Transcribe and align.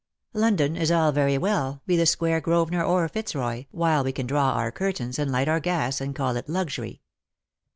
London 0.33 0.75
is 0.75 0.91
all 0.91 1.11
very 1.11 1.37
well, 1.37 1.83
be 1.85 1.95
the 1.95 2.07
square 2.07 2.41
Grosvenor 2.41 2.83
or 2.83 3.07
Fitzroy, 3.07 3.65
while 3.69 4.03
we 4.03 4.11
can 4.11 4.25
draw 4.25 4.53
our 4.53 4.71
curtains, 4.71 5.19
and 5.19 5.31
light 5.31 5.47
our 5.47 5.59
gas, 5.59 6.01
and 6.01 6.15
call 6.15 6.35
it 6.37 6.49
luxury. 6.49 7.03